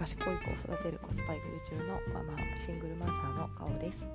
[0.00, 4.06] 賢い子を育てるコスパ育児中のママシングルマザーの顔です。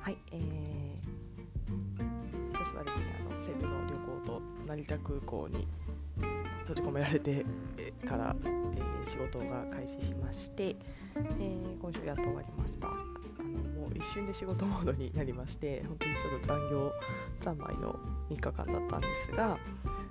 [0.00, 0.40] はい、えー、
[2.54, 5.68] 私はですねあのセブの旅行と成田空港に
[6.60, 7.44] 閉じ込められて
[8.06, 12.88] から、えー、仕事が開始しまして、えー、今週やっと終わりました。
[12.88, 12.96] あの
[13.82, 16.90] もう一瞬で仕事モードになりまして本当にちょっと残業
[17.40, 18.00] 三昧の
[18.30, 19.58] 3日間だったんですが、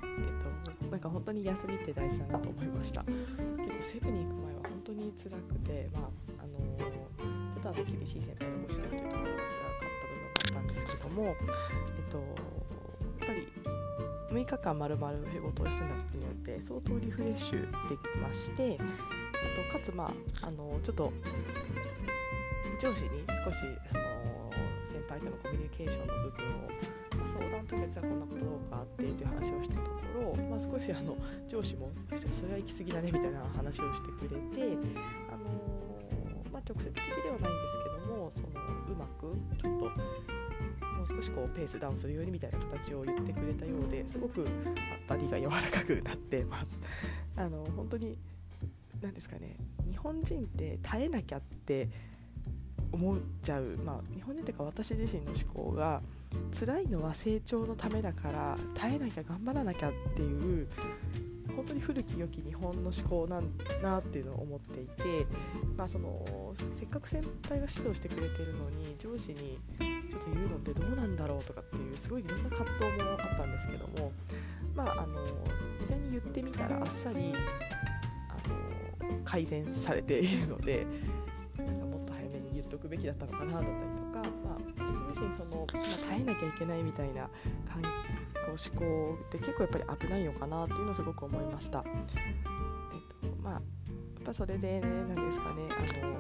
[0.04, 0.44] えー
[0.86, 3.02] と、なんか本当に休みって大事だなと思いました。
[3.02, 3.24] 結構
[3.82, 4.39] セブに行く
[5.22, 6.58] 辛くてまああの、
[7.52, 13.48] ちょっとあの厳しい先輩のご指導というところが辛かった部分があったんですけどもえっ、とやっぱり
[14.32, 20.06] 6日間まるまる仕事を休んだことによって相当リフレッシュできましてあとかつま
[20.42, 21.12] ああのちょっと
[22.80, 23.10] 上司に
[23.44, 23.60] 少し
[23.92, 24.09] その
[25.10, 26.70] 先輩とのコミュニケーションの部分を、
[27.18, 31.90] まあ、相談と別はこんなことがあってという話をしたところ、まあ、少しあの上司も
[32.30, 34.78] それは行き過ぎだねみたいな話をしてくれて、
[35.34, 35.50] あの
[36.54, 38.50] まあ、直接的ではないんですけどもその
[38.86, 44.46] うまくちょっともう少しこうペースダウンするようにみたいな形を言ってくれたようですごく
[45.08, 46.80] 当たりが柔らかくなってます
[47.36, 48.16] あの本当に
[49.02, 49.56] 何ですかね
[49.90, 51.90] 日本人って耐えなきゃって
[53.00, 56.02] 思っちゃう、まあ、日本人というか私自身の思考が
[56.58, 60.68] 辛いのは成長のためだから耐えなきゃ頑張らなきゃっていう
[61.56, 65.26] 本当に古き良き日本の思考なんだなっていうのを思っていて、
[65.78, 69.58] まあ、そのせっかく先輩が指導してくれてるのに上司に
[70.10, 74.12] ちょっと言うのってどうなんだろうとかっていうすごいいろんな葛藤もあったんですけども
[74.76, 75.22] まああの
[75.86, 77.34] 意外に言ってみたらあっさり
[78.30, 80.86] あの改善されているので
[82.90, 87.30] くべきだったのかなだったりとか、まあ、私自身その、まあ、耐えなきゃいけないみたいな
[87.66, 87.88] 感こ
[88.48, 91.84] う思考って結構やっぱり危ないのかなっていうのをすごく思いました。
[91.86, 91.94] えっ
[93.22, 93.62] とまあやっ
[94.26, 96.20] ぱそれでね何ですかねあの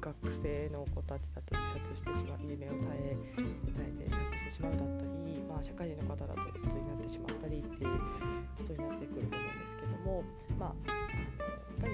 [0.00, 8.00] 学生の子たちだと自殺してしまう夢を耐え耐えて自殺してしまうだったり、まあ、社会人の方だと鬱になってしまったりっていう
[8.56, 10.24] ことになってくると思うんですけども、
[10.58, 10.94] まあ、や
[11.76, 11.92] っぱり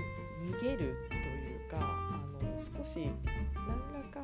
[0.55, 3.11] 逃げるというかあの少し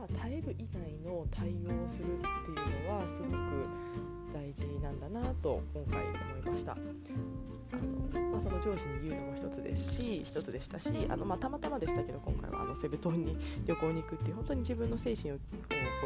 [0.08, 3.92] 耐える以外の対応をするっていうのはすごく
[4.32, 6.72] 大事なんだなと今回思いました。
[6.72, 15.40] あのまあ、その上司に言うのも一つですし一つでしたしあの、まあ、たまたまでしたけど今回はあのセブ島に旅行に行くっていう本当に自分の精神をこ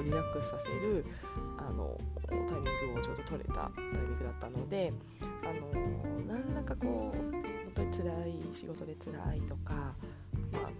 [0.00, 1.04] うリラックスさせる
[1.58, 4.92] あのタイミングをちょうど取れたタイミングだったので
[5.42, 7.42] あの何らかこう本
[7.74, 9.74] 当に辛い仕事で辛いとか、
[10.52, 10.70] まあ、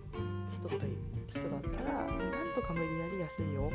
[0.68, 0.86] 人と
[1.28, 3.70] 人だったらなんとか無理やり休みを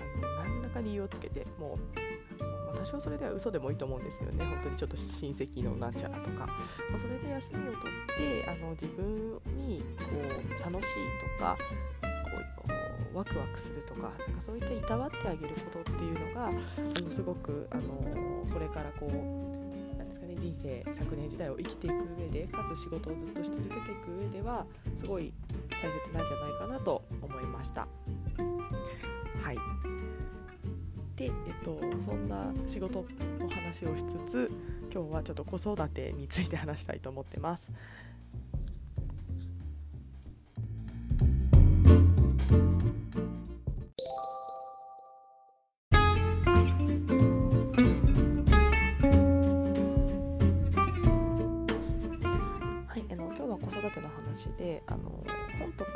[0.00, 4.44] あの何らか理由をつけてもう多少それでは嘘でもいいと思うんですよね。
[4.44, 10.94] 本当にちょっと親戚のなんちゃらとか、まあ、それで休みを取ってあの自分にこう楽しい
[11.38, 11.56] とか
[12.24, 12.64] こ
[13.14, 16.52] うワクワクするとかなんかそういったいたわってあげることっていうのがあ
[17.00, 17.82] のすごくあの
[18.52, 19.46] これからこう
[20.38, 24.64] 人生100年時代を生きていく上でかつ仕事をずっとし続けていく上では
[24.98, 25.32] すごい
[25.82, 27.86] 大切なんじゃないかなと思いました。
[29.42, 29.58] はい
[31.16, 31.32] で、えっ
[31.64, 33.04] と、そんな仕事
[33.38, 34.50] の話をしつつ
[34.92, 37.72] 今日はちょっと子育てについて話したいと思ってます。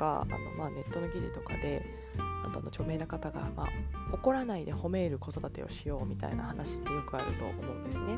[0.01, 1.85] かあの、まあ、ネットの記事とかで
[2.17, 3.69] あとの著名な方が、まあ、
[4.15, 8.17] 怒らないで褒める子育てをしようみたいな話ってよくあると思うんですね。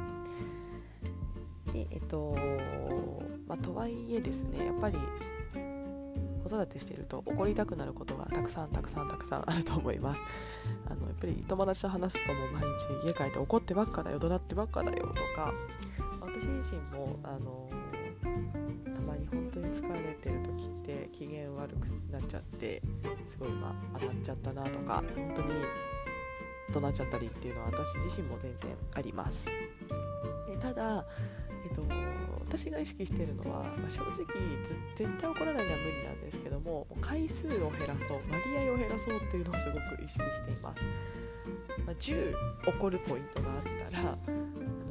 [1.72, 2.37] でえっと
[3.48, 4.97] まあ、とはいえですねやっぱり
[6.43, 10.22] 子育てしていると怒りたくなることがたくさんたくさんたくさんあると思います
[10.87, 12.62] あのやっぱり友達と話すとも毎
[13.02, 15.52] 日家帰って怒ってばっかだよ怒鳴ってばっかだよとか
[16.20, 17.70] 私自身もあの
[21.12, 22.82] 機嫌悪くなっちゃって
[23.29, 25.49] すごいまあ当たっちゃったなとか本当に
[26.73, 29.47] 怒鳴っちゃったりっていうのは私自身も全然あります。
[30.49, 31.05] でただ、
[31.64, 31.82] えっと、
[32.47, 34.26] 私が意識してるのは、まあ、正直
[34.94, 40.82] 絶対怒らないのは無理なんですけども回数を減らそう割合を減らそうっていうのをすごく意識しています、
[41.87, 42.35] まあ、10
[42.67, 44.19] 怒るポイントがあったら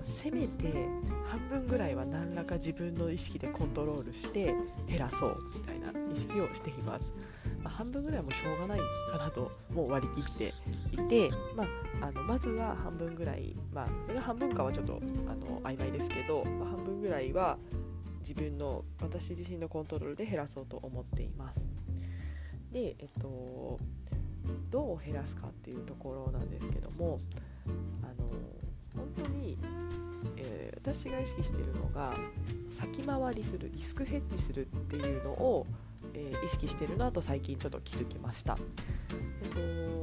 [0.03, 0.87] せめて
[1.27, 4.55] 半分ぐらいは何らか自分の意識でコントロールして
[4.87, 5.37] 減らそう
[6.13, 7.13] 意識をしています、
[7.63, 8.79] まあ、半分ぐらいはもうしょうがない
[9.11, 10.53] かなともう割り切って
[10.91, 11.63] いて、ま
[12.01, 17.57] あ、あのまずは半分ぐらい、まあ、それが半分かはちょっとあの曖昧ですけど、まあ、半分ぐらいは
[18.21, 21.61] 自分の私自身のコントロールで減らそうと思っています。
[22.71, 23.79] でえっと
[24.69, 27.19] どう減らすかっていうところなんですけども
[28.01, 28.29] あの
[28.95, 29.57] 本当に、
[30.37, 32.13] えー、私が意識してるのが
[32.69, 35.67] 先回りするリスクヘッジするっていうのを、
[36.13, 38.57] えー、意識してるなと最近ちょっと気づきました。
[39.43, 40.01] えっと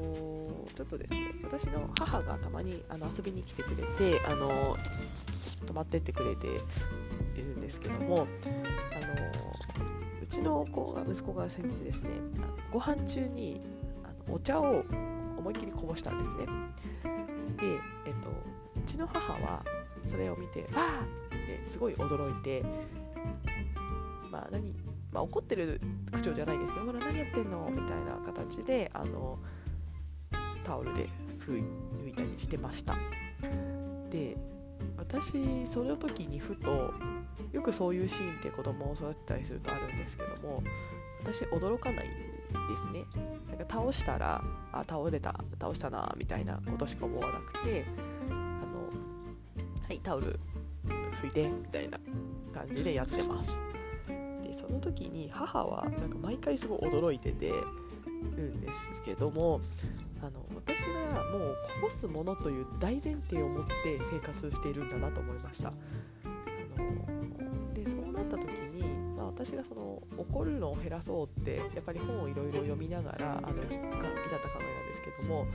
[0.78, 4.76] ちょっとですね私の母がたまにあの遊びに来てくれてあの
[5.66, 8.26] 泊まってってくれているんですけどもあの
[10.22, 12.10] うちの子が息子が先日ですね
[12.70, 13.60] ご飯中に
[14.04, 14.84] あのお茶を
[15.36, 16.46] 思いっきりこぼしたんですね
[17.56, 17.66] で、
[18.06, 19.64] えっと、うちの母は
[20.04, 22.62] それを見て「わー!」ってすごい驚いて
[24.30, 24.72] まあ何
[25.12, 25.80] まあ、怒ってる
[26.12, 29.38] 口調じゃないんですけど「ほら何やってんの?」みたいな形であの
[30.64, 31.08] タオルで
[31.38, 31.58] 拭
[32.08, 32.94] いたりしてました
[34.10, 34.36] で
[34.96, 36.92] 私その時にふと
[37.52, 40.62] よくそういうシーンって子供を育てたりするとあるんですけども
[41.22, 42.10] 私驚かないん
[42.68, 43.04] ですね
[43.48, 47.84] なんか倒したらあ倒れた倒したなみたいなことしか思わなくて
[48.30, 48.88] あの
[49.86, 50.38] はいタオル
[51.22, 51.98] 拭いてみたいな
[52.52, 53.56] 感じでやってます
[54.68, 57.48] その時に母はなんか毎回すごい驚いてて
[58.36, 59.60] るんですけども
[60.20, 65.68] あの私がもうこぼすものという大前提を持って生活しているんだなと思いました。
[65.68, 68.82] あのでそうなった時に、
[69.16, 75.46] まあ、私がその怒るのを減らそうってやっぱり本をいろいろ読みながらあの実感至った考えなんですけども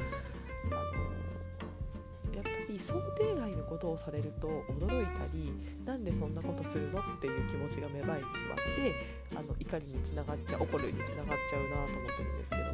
[2.83, 5.53] 想定外のことをされると驚いたり
[5.85, 8.93] なんでそんなことするのっていう気持ちが芽生えてしまって
[9.35, 12.73] あの怒りにつながっちゃう怒るにつながっちゃうなと思ってるんですけども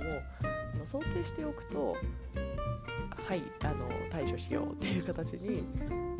[0.79, 1.95] の想定しておくと
[3.27, 5.63] はいあの対処しようっていう形に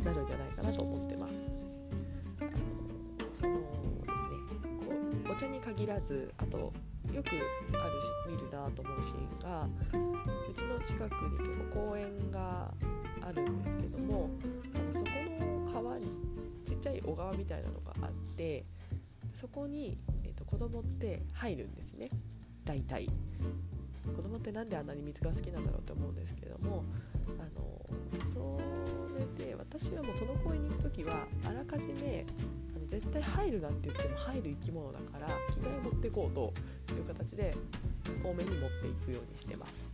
[0.04, 1.34] なるんじゃないかなと思ってます。
[2.42, 2.52] あの
[3.40, 4.70] そのですね
[5.26, 7.34] こうお茶に限らずあとよくあるし
[8.30, 9.68] 見るなと思うシーンが
[10.50, 12.72] うちの近くに結構公園が
[13.30, 14.30] あるんですけども
[14.76, 15.10] あのそこ
[15.40, 16.06] の川に
[16.66, 18.66] ちっちゃい小川みたいなのがあって
[19.36, 22.10] そこに、えーと、と子供って入るんですね
[22.66, 23.08] 大体。
[24.16, 26.84] 子供って何であんなに水が好きなんだろうって思うんですけども
[27.38, 28.60] あのそ
[29.38, 32.26] れで私はもうその公園に行く時はあらかじめ
[32.76, 36.54] あの絶対入るなって言っても入る生き物だから着替え持っていこうと
[36.96, 37.56] いう形で
[38.24, 39.89] 多めに持っていくようにしてます。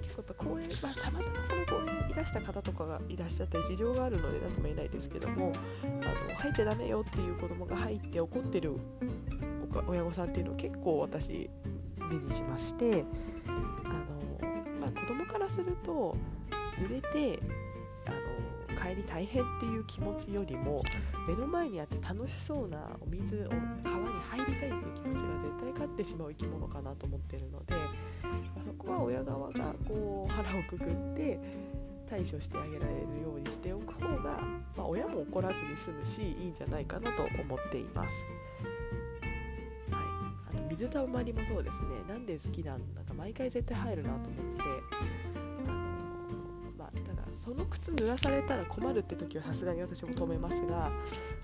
[0.00, 5.52] か結構やっぱ公園、まあ、たまたまその公園にいらした方とかがいらっしゃったり事情があるので何とも言えないですけども
[5.82, 8.76] あの入っちゃダメよっていう子供が入って怒ってる
[9.86, 11.50] 親御さんっていうのを結構私
[12.10, 13.04] 目にしまして
[13.46, 13.54] あの、
[14.80, 16.16] まあ、子供からすると
[16.78, 17.40] 濡れて
[18.06, 20.80] あの帰り大変っていう気持ちよりも
[21.26, 23.48] 目の前にあって楽しそうなお水を
[23.84, 27.74] 川に入りたいという気持ちが絶対勝ってしまう生き物かなと思ってるので、
[28.64, 31.38] そこは親側がこう腹をくくって
[32.08, 34.40] 対処してあげられるようにしておく方が、
[34.76, 38.14] まあ、親も怒らずに済むしいいんじゃないかなと思っています。
[39.90, 40.00] は
[40.52, 41.88] い、あと水たまりもそうですね。
[42.08, 44.62] なんで好きなんだか毎回絶対入るなと思って。
[45.68, 45.78] あの
[46.78, 50.90] まあただその靴濡らされたら困るって時はさすがに私も止めますが、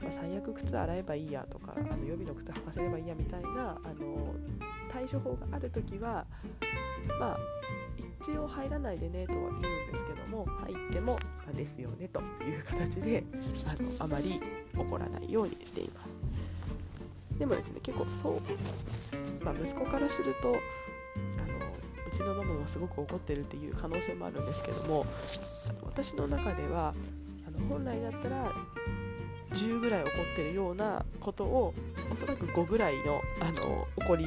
[0.02, 4.34] まあ、最悪靴洗えばいいやとかあの予備の靴履かせればいいやみたいなあの
[4.90, 6.23] 対処法がある時は
[7.18, 7.38] まあ
[8.20, 13.22] 一応入らないでねとは言うんですけども入ってもあですよねという形で
[13.68, 14.40] あのあまり
[14.76, 16.24] 怒らないようにしています。
[17.38, 25.04] でもですね結構そう、まあ、息子からするとあのうちのママもすごく怒ってるっていう可能性もあるんですけども
[25.68, 26.94] あの私の中では
[27.46, 28.52] あの本来だったら
[29.52, 31.74] 10ぐらい怒ってるようなことを
[32.12, 34.26] おそらく5ぐらいのあの怒り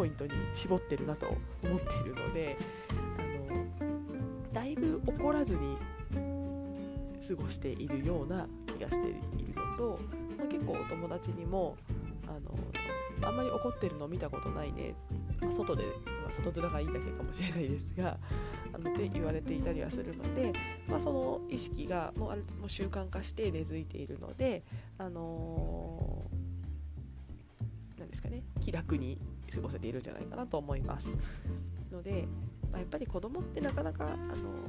[0.00, 1.26] ポイントに絞ってるなと
[1.62, 2.56] 思っているので
[3.18, 5.76] あのだいぶ怒らずに
[7.28, 9.98] 過ごしているような気がしているのと、
[10.38, 11.76] まあ、結構お友達にも
[12.26, 14.94] あのあんまり怒ってるの見たことないね、
[15.38, 18.16] まあ、外で、まあ、外面がいいだけかもしれないですが
[18.72, 20.50] あのって言われていたりはするので、
[20.88, 24.62] まあ、その意識がもうあるもう習慣化して根付いているので、
[24.96, 29.18] あのー、ですかね気楽に
[29.54, 31.10] 過ごせているんじゃないかなと思います。
[31.92, 32.26] ので
[32.72, 34.14] まあ、やっぱり子供ってなかなかあの、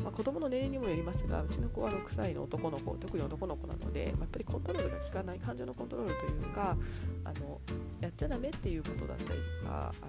[0.04, 6.76] まあ、子供の年齢にもよりますがうちの子は6歳の男の子特に男の子なので、まあ、やっぱりコントロールが効かない感情のコントロールというか
[7.24, 7.60] あの
[8.00, 10.06] やっちゃダメっていうことだったりとかあ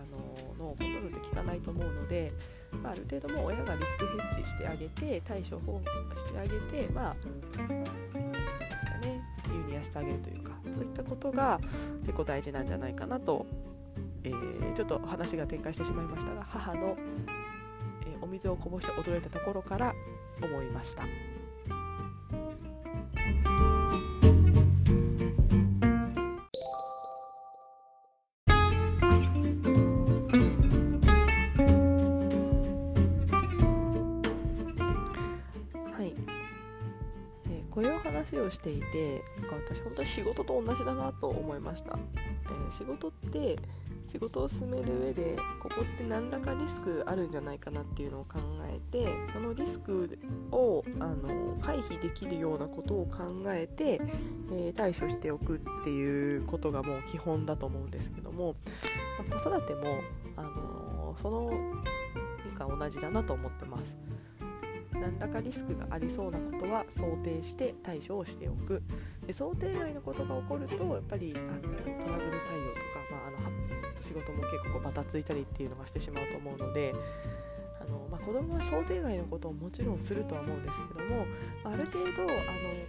[0.59, 2.33] ののコントロールって効かないと思うので、
[2.83, 5.83] まあ、ある程度も親がリスクヘッジしてあげて対処法
[6.17, 7.21] してあげてまあで
[8.79, 11.61] すかね自由にやしてあげるというかそういったことが
[12.01, 13.45] 結構大事なんじゃないかなと、
[14.25, 16.97] えー、ちょっと話が展開してしまいましたが母の、
[18.03, 19.95] えー、お水をこぼして驚いたところから
[20.41, 21.05] 思いました。
[38.23, 41.99] 話をしていてなんか私本当に仕事と同じだなと思いました、
[42.47, 43.57] えー、仕事って
[44.05, 50.19] 仕事を進める上でここって何らかリスクあるんじゃないかなっていうのを考えてそのリスク
[50.51, 54.01] をあの回避できるようなことを考えて、
[54.53, 58.57] えー、対処しておくっていうことがもう基本だと思うんですけども、
[59.31, 60.01] まあ、子育ても
[60.37, 61.53] あのその
[62.47, 63.97] 以下同じだなと思ってます。
[65.03, 68.83] 何らかリスクがありそうなことは想定して対処をしておく
[69.27, 72.92] で想定外のことが起こるとやっぱりあのトラブル対応とか、
[74.03, 76.95] 仕事も結構バタついたりっていうのがしてしまうと思うので
[77.81, 81.27] あの、まあ、子供は想定外のことをもちろんするとは思うんですけども
[81.65, 82.33] ある程度あの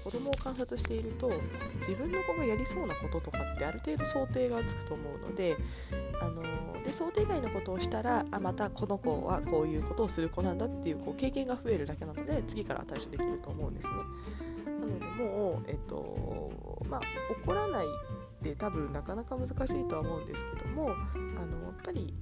[0.03, 1.31] 子供を観察していると
[1.79, 5.57] 自分の子がやりそうなこととかってある程度想定がつくと思うので
[6.21, 6.43] あの
[6.83, 13.95] で想定外のことをしたらあまたこの子はこういうことをする子なんだっていうこう経験が増えるだけなので次から対処できると思うんですね。
[14.65, 16.51] なのでもう、えっと
[16.89, 17.01] まあ、
[17.45, 17.85] 怒らない
[18.43, 22.13] って多分なかなか難しいとは思うんですけどもあのやっぱり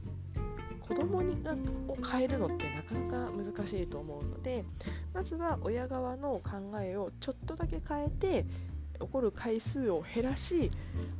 [0.79, 1.37] 子供に
[1.87, 4.63] を変えるのってなかなか難しいと思うので
[5.13, 8.45] まずは親側の考えをちょっとだけ変えて
[9.01, 10.69] 起こる回数を減らし、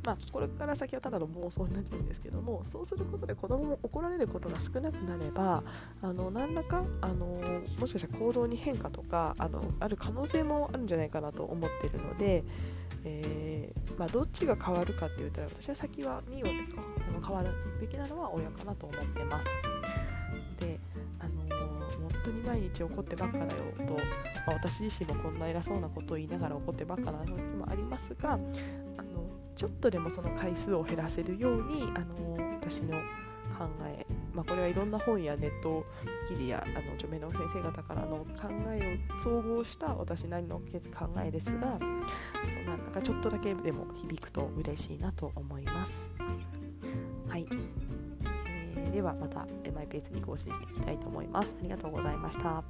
[0.06, 5.62] まあ、これから先はただの妄想になっちゃうんですけどもそうすることで子供もも怒られることが少なくなれば
[6.02, 7.26] あの何らかあの
[7.78, 12.44] もしかしたら行動に変化とかあのある可能性もあるんじゃないかなと思っているので、
[13.04, 19.81] えー、まあ、どっちが変わるかって言ったら私は先は2をあの変わるべきなのは親かなと思ってます。
[22.24, 24.00] 当に毎日怒ってばっかだよと、ま
[24.48, 28.40] あ、私自身もこんな偉そうなことを言いながら怒ってばっかな時もありますがあの
[29.54, 32.92] ちょっとでもその回数を減らせるようにあの私の
[33.58, 35.84] 考え、まあ、これはいろんな本やネット
[36.28, 41.78] 記事やあの著名な先生方からの考えを総合した私なりの考えですが
[42.66, 46.21] なんだかちょっとだけでも響くと嬉しいなと思います。
[48.92, 51.56] ではまたマイペースに更新していきたいと思います。
[51.58, 52.62] ありがとうございました。